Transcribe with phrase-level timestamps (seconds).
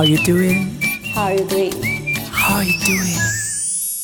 [0.00, 0.80] How you doing?
[1.14, 1.72] How are you doing?
[2.30, 3.16] How you doing?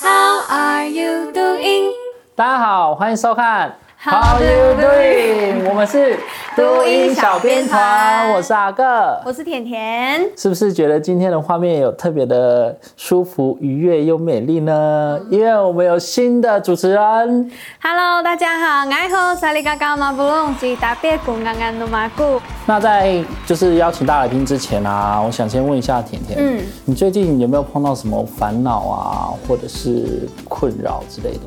[0.00, 1.92] How are you doing?
[2.34, 5.68] 大家好，欢迎收看 How you doing？
[5.68, 6.18] 我们是
[6.55, 10.21] 都音小编团我是阿个，我是甜甜。
[10.37, 15.19] 是不是觉得今天的画面有特别的舒服、愉悦又美丽呢？
[15.29, 17.51] 因为我们有新的主持人。
[17.81, 22.39] Hello，大家好，我好，萨利嘎嘎马布隆吉达别古刚刚努马古。
[22.65, 31.41] 那在就是邀请大来宾之前啊，我想先问一下甜甜，嗯，你最近有没有碰到什么烦恼啊，或者是困扰之类的？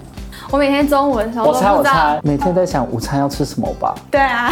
[0.50, 3.94] 我每天中午的时候，我猜我猜，每天在想午餐要吃什么吧？
[4.10, 4.50] 对啊，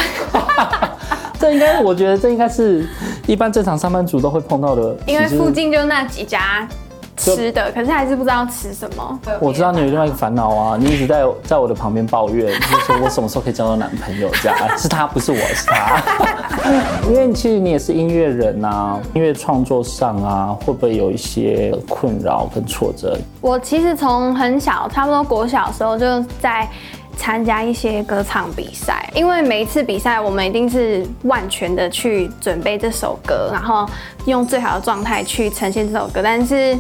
[1.41, 2.87] 这应该，我觉得这应该是
[3.27, 6.69] 一般正常上班族都会碰到的，因为附近就那几家
[7.17, 9.21] 吃的，可是还是不知道吃什么。
[9.41, 14.31] 我知道你有另外一个烦恼啊，你一直在在我的旁边抱怨，就是说我什么时候可以交到男朋友？
[14.43, 16.03] 这样是他，不是我，是他。
[17.09, 23.17] 因为其实你也是音乐人啊，音乐创作上啊，会不会有一些困扰跟挫折？
[23.41, 26.69] 我其实从很小，差不多国小的时候就在
[27.17, 33.89] 参加一些歌唱比赛，因为每一次比赛我们一定是万全的去准备这首歌，然后
[34.27, 36.77] 用最好的状态去呈现这首歌，但是。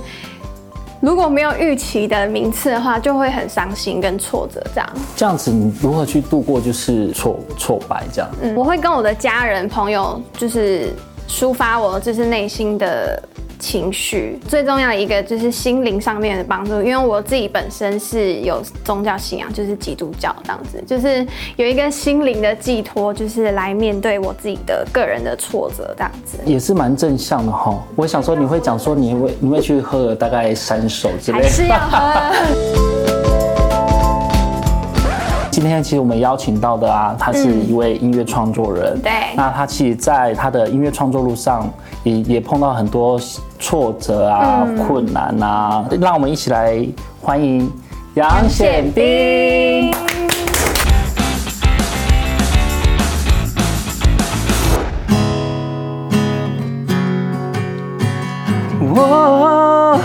[0.99, 4.67] 如果没有预期的名次的话，就会很伤心跟挫折。
[4.75, 8.31] 这样，这样子你如何去度过就是挫挫败这样？
[8.41, 10.91] 嗯，我会跟我的家人朋友就是
[11.29, 13.23] 抒发我就是内心的。
[13.59, 21.27] 情绪最重要的一个就是心灵上面的帮助，因为我自己本身是有宗教信仰，就是基督教这样子，就是
[21.57, 27.83] 有一个心灵的寄托，就是来面对我自己的个人的挫折这样子，也是蛮正向的哈。
[27.95, 32.87] 我想说你会讲说你会你会去喝大概三首之类的，还是要喝。
[35.57, 38.93] 今天其实我们邀请到的啊，他是一位音乐创作人。
[38.95, 39.13] 嗯、对。
[39.35, 41.67] 那他其实，在他的音乐创作路上
[42.03, 43.19] 也，也也碰到很多
[43.59, 45.83] 挫折啊、嗯、困难啊。
[45.99, 46.87] 让我们一起来
[47.23, 47.73] 欢迎
[48.17, 49.91] 杨显兵。
[58.95, 59.99] 我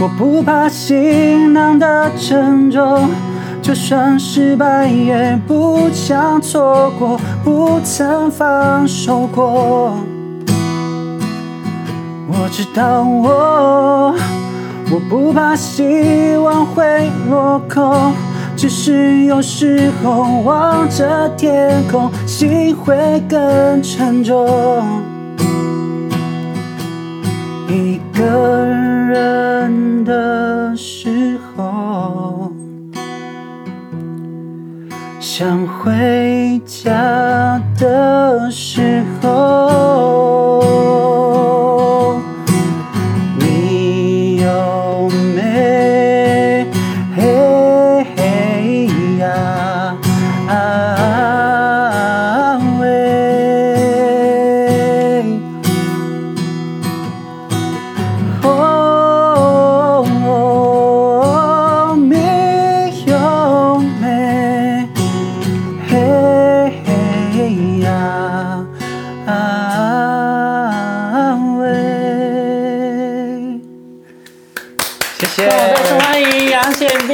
[0.00, 3.08] 我不怕行囊的沉重。
[3.62, 9.94] 就算失败也不想错过，不曾放手过。
[12.26, 14.14] 我知道我
[14.90, 18.12] 我不怕希望会落空，
[18.56, 24.48] 只是有时候望着天空，心会更沉重。
[27.68, 28.69] 一个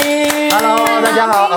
[0.06, 1.48] 大家好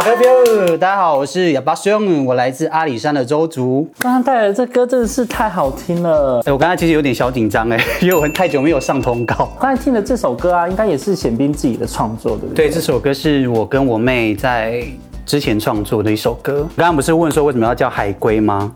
[0.80, 3.88] 大家好，我是哑巴兄，我来自阿里山的周族。
[4.00, 6.42] 刚刚带来的这歌真的是太好听了。
[6.46, 9.52] 哎，我刚才其实有点小紧张哎， 因为我太久没有上通告。
[9.60, 12.68] 刚才听的这首歌啊，应该也是显斌自己的创作，对不对？
[12.68, 14.84] 对，这首歌是我跟我妹在
[15.28, 16.68] 之前创作的一首歌。
[16.76, 18.72] 刚刚不是问说为什么要叫海龟吗？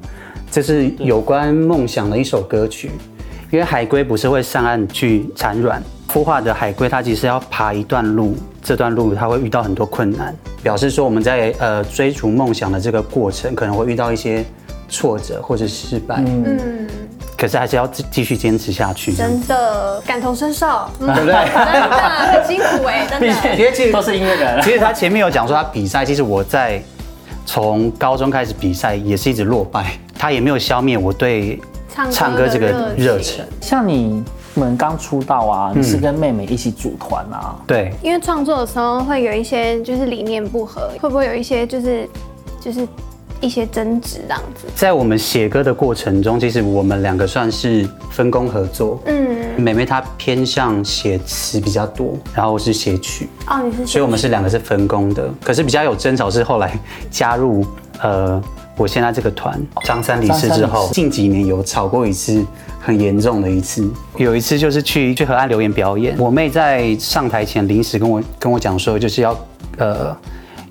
[0.52, 2.92] 这是有关梦想的一首歌曲。
[3.50, 5.82] 因为海龟不是会上岸去产卵。
[6.12, 14.44] 孵化的海龟，它其实要爬一段路，这段路他会遇到很多困难，表示说我们在呃追逐梦想的这个过程，可能会遇到一些
[14.88, 16.88] 挫折或者失败，嗯，
[17.38, 19.13] 可是还是要继续坚持下去。
[19.13, 21.25] 真的感同身受，对不对？
[21.25, 22.00] 真的
[22.31, 23.27] 很辛苦哎，真的。
[23.60, 24.62] 因为其实都是音乐人。
[24.62, 26.81] 其实他前面有讲说他比赛，其实我在
[27.45, 31.62] 从高中开始比赛也是一直落败，他也没有消灭我对
[32.09, 33.45] 唱歌这个热忱。
[33.59, 34.24] 像你。
[34.56, 37.56] 你们刚出道啊，你是跟妹妹一起组团啊？
[37.58, 42.08] 嗯、对，因为创作的时候会有一些就是理念不合，会不会有一些就是
[42.62, 42.88] 就是
[43.42, 44.68] 一些争执这样子？
[44.76, 49.02] 在我们写歌的过程中，其实我们两个算是分工合作。
[49.06, 53.28] 嗯，妹妹她偏向写词比较多，然后是写曲。
[53.48, 53.88] 哦，你是。
[53.88, 56.78] 所以我们是两个是分工的，可是比较有争吵是后来
[57.10, 57.66] 加入
[58.02, 58.42] 呃
[58.75, 62.44] 我现在这个团张三离世之后，近几年有吵过一次
[62.80, 63.88] 很严重的一次。
[64.18, 69.38] 有一次就是去去河岸留言表演，我妹在上台前临时跟我跟我讲说，就是要
[69.78, 70.16] 呃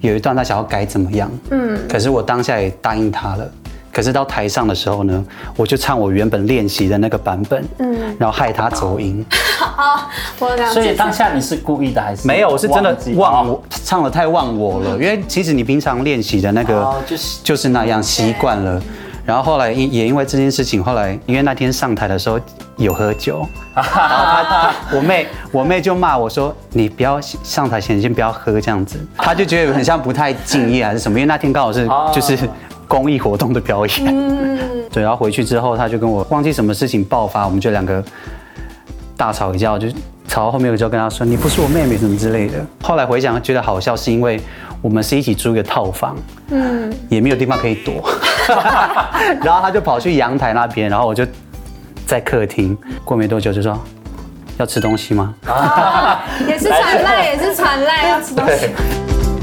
[0.00, 3.48] 有一段她想要改怎么样，嗯，可是我当下也答应她了。
[3.92, 5.22] 可是到台上的时候呢，
[5.54, 9.24] 我就唱我原本练习的那个版本，嗯，然后害她走音。
[9.76, 10.08] 好，
[10.38, 10.72] 我了解。
[10.72, 12.26] 所以当下你是故意的还是？
[12.26, 14.90] 没有，我是真的忘我唱的太忘我了。
[14.92, 18.80] 因为其实你平常练习的那个就是就是那样习惯了。
[19.24, 22.38] 然后后来因也因为这件事情，后来因为那天上台的时候
[22.76, 31.18] 有喝酒， 然后他他我妹我妹就骂我说，你不要上台前先不要喝这样子，他就觉得很像不太敬业还是什么。
[31.18, 32.38] 因为那天刚好是就是。
[32.88, 34.58] 公益活动的表演，嗯，
[34.92, 38.04] 对，然后回去之后，他就跟我忘记什么事情爆发，我们就两个
[39.16, 39.88] 大吵一架，就
[40.26, 44.40] 吵到后面，我就跟他说：“你不是我妹妹，什么之类的。”后来回想觉得好笑，是因为
[44.80, 46.16] 我们是一起租一个套房，
[46.50, 48.02] 嗯，也没有地方可以躲，
[49.42, 51.24] 然后他就跑去阳台那边，然后我就
[52.06, 53.78] 在客厅，过没多久就说
[54.58, 58.70] ：“要吃东西吗？”啊， 也是传赖，也是传赖，要吃东西。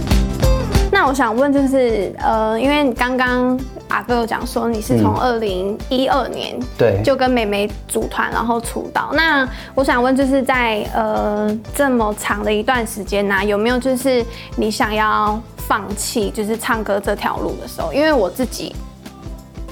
[0.92, 3.57] 那我想问，就是呃，因为刚刚
[3.90, 9.12] 阿哥有讲说你是从二零一二年对就跟妹妹组团，然后出道。
[9.14, 14.26] 那我想问，就是在呃这么长的一段时间呢，有没有就是
[14.56, 17.92] 你想要放弃就是唱歌这条路的时候？
[17.92, 18.76] 因为我自己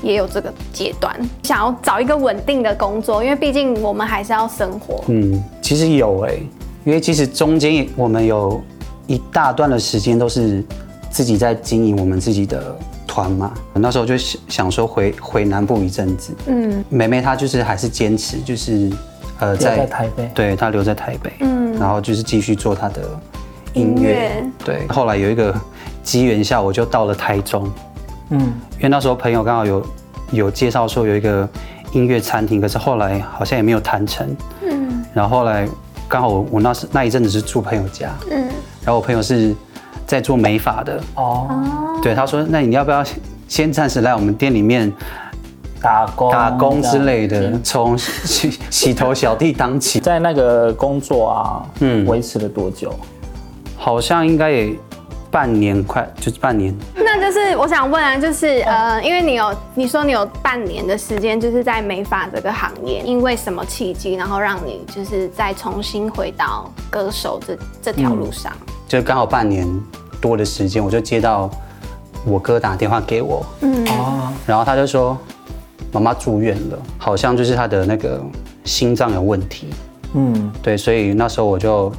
[0.01, 5.03] 也有这个阶段，想要找一个稳定的工作，因为毕竟我们还是要生活。
[5.07, 6.47] 嗯，其实有哎、欸，
[6.85, 8.61] 因为其实中间我们有
[9.05, 10.63] 一大段的时间都是。
[11.09, 12.77] 自己在经营我们自己的
[13.17, 16.35] 团嘛，那时候就想想说回回南部一阵子。
[16.45, 18.91] 嗯，梅梅她就是还是坚持，就是
[19.39, 23.01] 呃在，在台北，对，她留在台北，嗯，然后就是继续做她的
[23.73, 24.01] 音乐。
[24.01, 25.51] 音乐对，后来有一个
[26.03, 27.67] 机缘下，我就到了台中。
[28.29, 28.39] 嗯，
[28.75, 29.83] 因为那时候朋友刚好有
[30.29, 31.49] 有介绍说有一个
[31.93, 34.27] 音乐餐厅，可是后来好像也没有谈成。
[34.61, 35.67] 嗯，然后后来
[36.07, 38.13] 刚好我我那时那一阵子是住朋友家。
[38.29, 38.41] 嗯，
[38.83, 39.55] 然后我朋友是。
[40.07, 43.03] 在做美发的哦，对，他说，那你要不要
[43.47, 44.91] 先暂时来我们店里面
[45.81, 52.93] 打工打工之类的，从洗 洗头小弟当起，在那个工作啊，嗯，维持了多久？
[53.77, 54.73] 好像应该也
[55.29, 56.73] 半年，快就是半年。
[56.95, 68.53] 那就是我想问啊，就是呃，因为你有你说你有半年的时间，就是在美发这个行业，因为什么契机，然后让你就是再重新回到歌手这这条路上？
[68.67, 69.67] 嗯就刚好半年
[70.21, 71.49] 多的时间，我就接到
[72.25, 73.85] 我哥打电话给我，嗯，
[74.45, 75.17] 然后他就说
[75.91, 78.23] 妈妈住院了，好像就是他的那个
[78.63, 79.67] 心脏有问题，
[80.13, 81.91] 嗯，对，所以那时候我就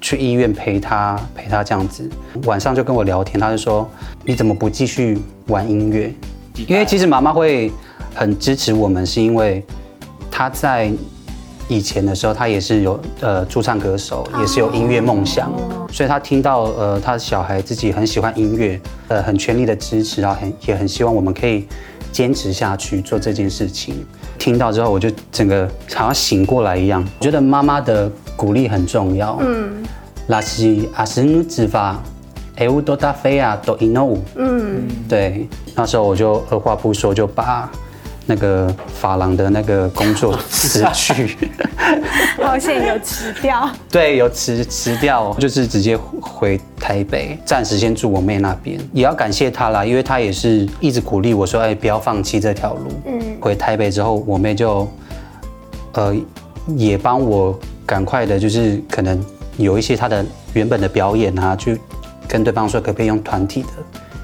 [0.00, 2.08] 去医院陪他，陪他这样子，
[2.44, 3.88] 晚上就跟我聊天，他就说
[4.24, 6.14] 你怎么不继续玩音乐？
[6.68, 7.72] 因为其实妈妈会
[8.14, 9.64] 很支持我们，是因为
[10.30, 10.92] 她在。
[11.70, 15.52] 以前的时候，他也是有呃驻唱歌手，也是有音乐梦想，
[15.92, 21.68] 所以他听到呃他的小孩自己很喜欢音乐，呃很全力的支持，然后很也很希望我们可以
[22.10, 24.04] 坚持下去做这件事情。
[24.36, 25.64] 听到之后，我就整个
[25.94, 29.38] 好像醒过来一样，我觉得妈妈的鼓励很重要。
[29.40, 29.84] 嗯，
[30.26, 32.02] 拉西阿什努兹法，
[32.56, 34.18] 埃乌多达菲亚多伊诺。
[34.34, 35.46] 嗯，对，
[35.76, 37.70] 那时候我就二话不说就把。
[38.30, 41.36] 那个发廊的那个工作 辞去，
[42.40, 43.68] 好险有辞掉。
[43.90, 48.78] 对，有辞辞掉，就是直接回台北，暂时先住我妹那边。
[48.92, 53.20] 也要感谢她啦，因为她也是一直鼓励我说：“哎，不要放弃这条路。”嗯。
[53.40, 54.86] 回台北之后，我妹就
[55.94, 56.14] 呃
[56.76, 59.20] 也帮我赶快的，就是可能
[59.56, 61.76] 有一些她的原本的表演啊，去
[62.28, 63.68] 跟对方说可不可以用团体的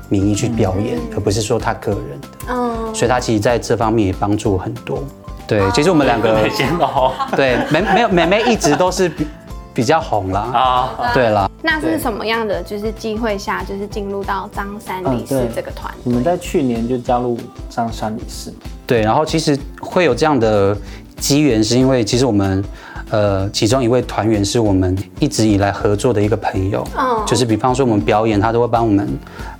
[0.09, 2.28] 名义去表演，嗯、而不是说她个人的。
[2.49, 2.65] 嗯，
[2.97, 4.99] 所以他其实在这方面也帮助我很多。
[5.47, 6.49] 对，其实我们两个
[7.37, 9.26] 对没没有妹妹一直都是比
[9.75, 10.41] 比较红啦。
[10.41, 11.49] 啊，对啦。
[11.62, 15.93] 那是什么样的就是机会下，就是进入到张三李四这个团？
[16.03, 17.38] 你们在去年就加入
[17.69, 18.53] 张三李四。
[18.87, 20.76] 对，然后其实会有这样的
[21.19, 22.65] 机缘，是因为其实我们
[23.11, 26.85] 呃其中一位团员是我们一直以来合作的一个朋友。
[26.99, 29.09] 嗯，就是比方说我们表演，他都会帮我们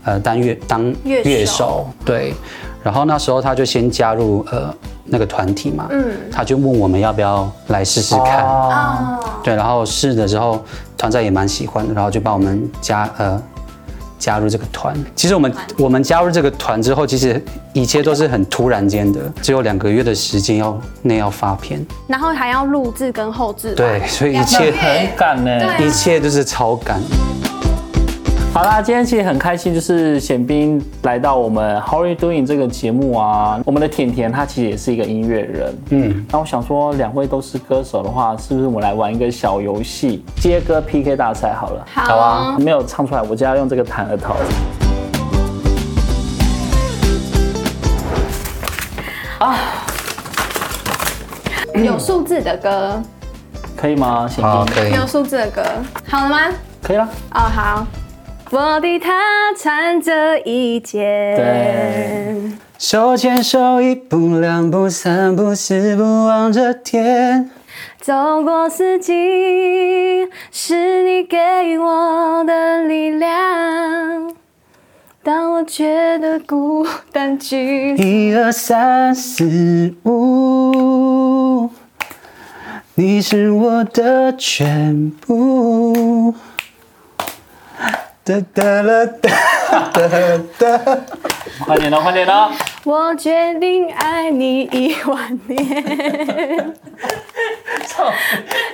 [0.05, 1.87] 呃当乐当乐手。
[2.05, 2.35] 对。
[2.87, 4.73] 然后那时候他就先加入呃
[5.07, 10.65] 那个团体嘛，嗯，他就问我们要不要来试试看，哦，对，然后试的时候
[10.97, 13.43] 团长也蛮喜欢的，然后就帮我们加呃
[14.21, 14.97] 加入这个团。
[15.17, 27.01] 其实我们我们加入这个团之后，其实一切都是很突然间的，只有两个月的时间要内要发片，然后还要录制跟后制，对，所以一切很赶呢，一切都是超赶。
[28.57, 33.61] 好啦，今天其实很开心，就是显兵来到我们 How Are You Doing 这个节目啊。
[33.67, 36.27] 我们的甜甜她其实也是一个音乐人，嗯。
[36.31, 41.87] 那我想说，两位都是歌手的话，是不是我们来玩一个小游戏，接歌 PK 大赛好了？
[41.93, 42.57] 好啊。
[42.59, 44.35] 没有唱出来，我就要用这个弹额头。
[49.39, 49.59] 啊，
[51.75, 53.03] 有数字的歌
[53.77, 54.27] 可以吗？
[54.27, 54.93] 显彬，可以。
[54.95, 55.63] 有数字的歌，
[56.09, 56.39] 好了吗？
[56.83, 57.07] 可以了。
[57.35, 57.87] 哦，好。
[58.51, 59.13] 我的他
[59.59, 67.51] 穿着一件，对，手牵手一步两步三步四步望着天，
[68.01, 71.37] 走过四季，是你给
[71.81, 74.33] 我的力量。
[75.25, 81.69] 当我觉得孤单寂寞，一二三四五，
[82.95, 86.33] 你是我的全部。
[88.27, 89.31] 哒哒啦哒
[89.93, 90.09] 哒
[90.59, 90.99] 哒，
[91.65, 92.51] 快点的，快点的！
[92.83, 96.75] 我决定爱你一万年。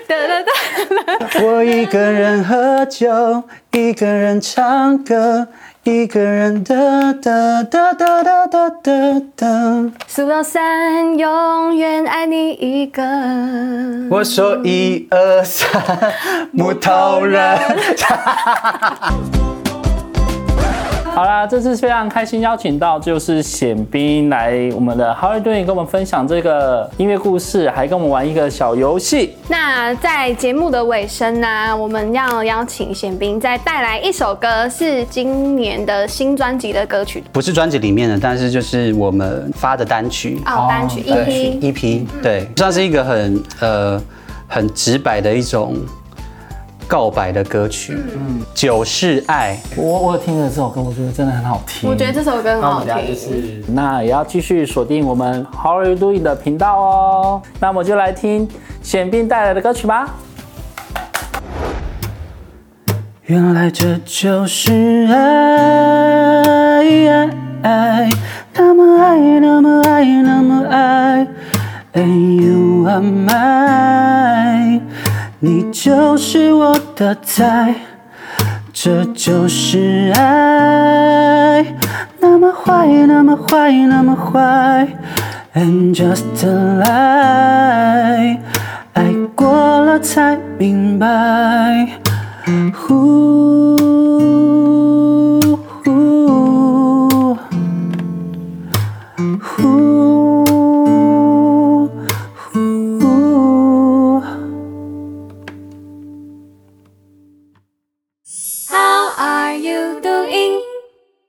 [0.09, 3.43] 哒哒哒，我一个人喝酒，
[3.73, 5.47] 一个人唱歌，
[5.85, 13.03] 一个人的的的的的的的，数到三，永远爱你一个。
[14.09, 15.69] 我说一二三，
[16.53, 17.59] 木头人。
[21.15, 29.37] 好啦，这次非常开心邀请到就是显彬来我们的 How Are You Doing 跟我们分享这个音乐故事，还跟我们玩一个小游戏。
[29.47, 44.03] 那在节目的尾声呢，我们要邀请显彬再带来一首歌，是今年的新专辑的歌曲，不是专辑里面的，但是就是我们发的单曲哦，单曲 EP EP，对，算是一个很呃
[44.49, 45.77] 很直白的一种。
[46.93, 49.59] 告白的歌曲，嗯，酒是爱。
[49.77, 51.89] 我我有听了这首歌，我觉得真的很好听。
[51.89, 52.89] 我觉得这首歌很好听。
[52.95, 57.41] 那就是，那也要继续锁定我们 How Are You Doing 的频道哦。
[57.61, 58.47] 那我们就来听
[58.83, 60.07] 显彬带来的歌曲吧。
[63.23, 66.83] 原来这就是爱，
[67.63, 68.11] 爱，
[68.53, 71.27] 那么爱，那么爱，那么爱
[71.95, 74.83] ，And you are mine。
[75.45, 76.73] 你就是我
[77.03, 77.75] 的菜，
[78.73, 81.67] 这就是爱，
[82.21, 84.87] 那么坏，那么坏，那么坏
[85.53, 88.39] ，And just a lie，
[88.93, 91.89] 爱过了才明白。
[92.73, 93.42] 呼